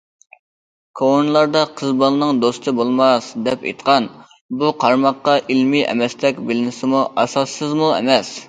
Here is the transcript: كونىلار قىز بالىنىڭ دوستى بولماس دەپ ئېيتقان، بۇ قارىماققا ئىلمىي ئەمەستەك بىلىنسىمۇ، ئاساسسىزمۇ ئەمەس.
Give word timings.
كونىلار 1.01 1.67
قىز 1.81 1.91
بالىنىڭ 1.99 2.39
دوستى 2.45 2.73
بولماس 2.79 3.29
دەپ 3.49 3.67
ئېيتقان، 3.69 4.09
بۇ 4.63 4.73
قارىماققا 4.85 5.37
ئىلمىي 5.45 5.87
ئەمەستەك 5.93 6.45
بىلىنسىمۇ، 6.49 7.05
ئاساسسىزمۇ 7.23 7.97
ئەمەس. 7.99 8.39